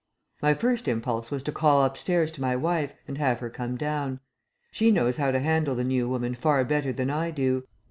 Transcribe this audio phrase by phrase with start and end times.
[0.41, 3.75] My first impulse was to call up stairs to my wife and have her come
[3.77, 4.19] down.
[4.71, 7.67] She knows how to handle the new woman far better than I do.